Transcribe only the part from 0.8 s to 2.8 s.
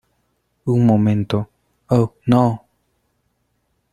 momento.¡ oh, no!